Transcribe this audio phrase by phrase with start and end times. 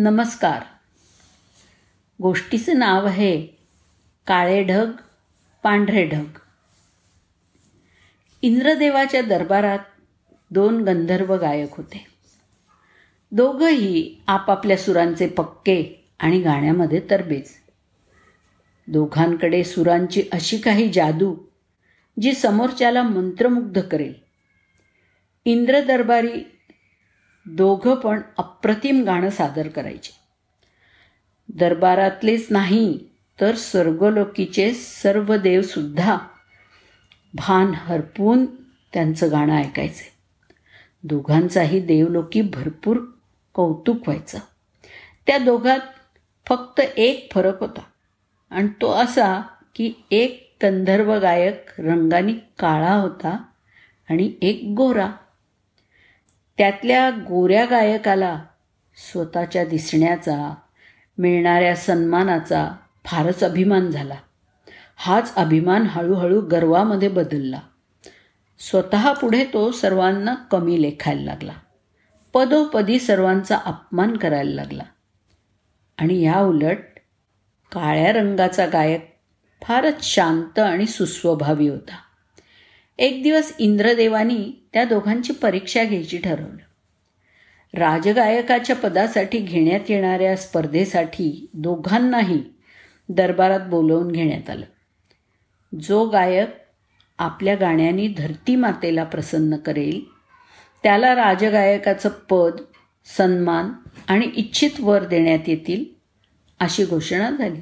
[0.00, 0.62] नमस्कार.
[2.22, 3.46] गोष्टीचं नाव आहे
[4.26, 4.90] काळे ढग
[5.62, 6.38] पांढरे ढग.
[8.42, 9.78] इंद्रदेवाच्या दरबारात
[10.50, 12.06] दोन गंधर्व गायक होते.
[13.32, 17.50] दोघंही आपापल्या सुरांचे पक्के आणि गाण्यामध्ये तरबेज.
[18.86, 21.36] दोघांकडे सुरांची अशी काही जादू
[22.20, 24.14] जी समोरच्याला मंत्रमुग्ध करेल.
[25.44, 26.57] इंद्र दरबारी
[27.50, 30.16] दोघं पण अप्रतिम गाणं सादर करायचे.
[31.48, 32.98] दरबारातलेच नाही
[33.40, 36.18] तर स्वर्गलोकीचे सर्व देवसुद्धा
[37.34, 38.46] भान हरपून
[38.92, 40.12] त्यांचं गाणं ऐकायचे.
[41.04, 42.96] दोघांचाही देवलोकी भरपूर
[43.54, 44.38] कौतुक व्हायचं.
[45.26, 45.80] त्या दोघात
[46.48, 47.80] फक्त एक फरक होता
[48.50, 49.42] आणि तो असा
[49.74, 53.42] की एक गंधर्व गायक रंगाने काळा होता
[54.10, 55.10] आणि एक गोरा.
[56.58, 58.42] त्यातल्या गोऱ्या गायकाला
[59.12, 60.54] स्वतःच्या दिसण्याचा
[61.18, 62.70] मिळणाऱ्या सन्मानाचा
[63.04, 64.14] फारच अभिमान झाला.
[64.96, 67.60] हाच अभिमान हळूहळू गर्वामध्ये बदलला.
[68.58, 71.52] स्वतः पुढे तो सर्वांना कमी लेखायला लागला.
[72.34, 74.82] पदोपदी सर्वांचा अपमान करायला लागला.
[75.98, 76.78] आणि या उलट
[77.72, 79.16] काळ्या रंगाचा गायक
[79.62, 81.96] फारच शांत आणि सुस्वभावी होता.
[82.98, 86.56] एक दिवस इंद्रदेवानी त्या दोघांची परीक्षा घ्यायची ठरवलं.
[87.74, 92.42] राजगायकाच्या पदासाठी घेण्यात येणाऱ्या स्पर्धेसाठी दोघांनाही
[93.08, 94.64] दरबारात बोलवून घेण्यात आलं.
[95.80, 96.48] जो गायक
[97.18, 100.04] आपल्या गाण्याने धरती मातेला प्रसन्न करेल
[100.82, 102.60] त्याला राजगायकाचं पद
[103.18, 103.70] सन्मान
[104.08, 105.84] आणि इच्छित वर देण्यात येतील
[106.60, 107.60] अशी घोषणा झाली.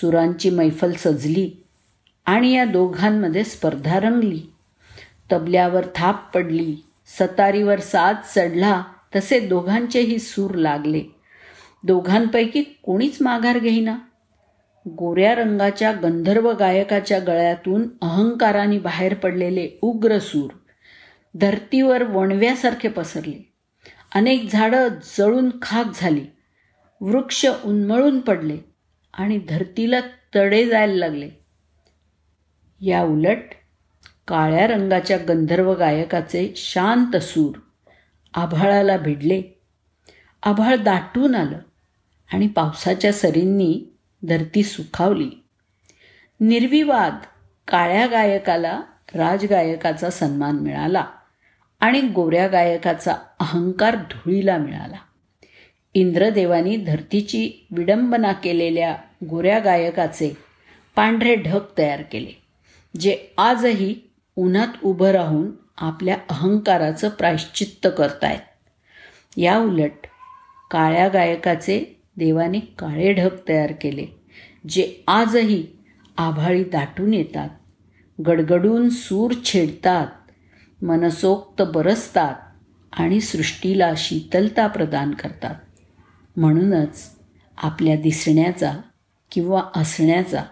[0.00, 1.50] सुरांची मैफल सजली.
[2.28, 4.40] आणि या दोघांमध्ये स्पर्धा रंगली.
[5.32, 6.76] तबल्यावर थाप पडली
[7.18, 8.82] सतारीवर साज चढला
[9.16, 11.02] तसे दोघांचेही सूर लागले.
[11.84, 13.96] दोघांपैकी कोणीच माघार घेईना.
[14.88, 20.50] गोऱ्या रंगाच्या गंधर्व गायकाच्या गळ्यातून अहंकाराने बाहेर पडलेले उग्र सूर
[21.34, 23.52] धरतीवर वणव्यासारखे पसरले.
[24.14, 26.26] अनेक झाडं जळून खाक झाली
[27.00, 28.56] वृक्ष उन्मळून पडले
[29.14, 30.00] आणि धरतीला
[30.34, 31.47] तडे जायला लागले.
[32.80, 33.38] या उलट
[34.28, 37.58] काळ्या रंगाच्या गंधर्व गायकाचे शांत सूर
[38.34, 39.42] आभाळाला भिडले.
[40.42, 41.58] आभाळ दाटून आलं
[42.32, 45.30] आणि पावसाच्या सरींनी धरती सुखावली.
[46.40, 47.14] निर्विवाद
[47.68, 48.80] काळ्या गायकाला
[49.14, 51.06] राजगायकाचा सन्मान मिळाला
[51.80, 54.96] आणि गोऱ्या गायकाचा अहंकार धुळीला मिळाला.
[55.94, 58.96] इंद्रदेवानी धरतीची विडंबना केलेल्या
[59.30, 60.36] गोऱ्या गायकाचे
[60.96, 62.47] पांढरे ढग तयार केले.
[63.00, 63.94] जे आजही
[64.36, 68.38] उन्हात उभं राहून आपल्या अहंकाराचं प्रायश्चित्त करतायत.
[69.36, 70.06] या उलट
[70.70, 74.06] काळ्या गायकाचे देवाने काळे ढग तयार केले
[74.68, 75.66] जे आजही
[76.16, 77.48] आभाळी दाटून येतात
[78.26, 80.06] गडगडून सूर छेडतात
[80.84, 82.34] मनसोक्त बरसतात
[82.92, 85.54] आणि सृष्टीला शीतलता प्रदान करतात.
[86.36, 87.10] म्हणूनच
[87.56, 88.72] आपल्या दिसण्याचा
[89.30, 90.44] किंवा असण्याचा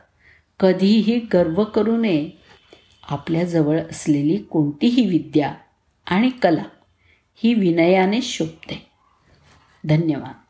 [0.61, 2.31] कधीही गर्व करू नये.
[3.09, 5.55] आपल्याजवळ असलेली कोणतीही विद्या
[6.07, 6.65] आणि कला
[7.35, 8.87] ही विनयाने शोभते.
[9.85, 10.46] धन्यवाद.